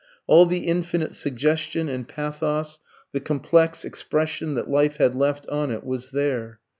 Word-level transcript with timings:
All 0.25 0.47
the 0.47 0.61
infinite 0.65 1.13
suggestion 1.15 1.87
and 1.87 2.07
pathos, 2.07 2.79
the 3.11 3.19
complex 3.19 3.85
expression 3.85 4.55
that 4.55 4.67
life 4.67 4.97
had 4.97 5.13
left 5.13 5.47
on 5.49 5.69
it, 5.69 5.83
was 5.83 6.09
there. 6.09 6.59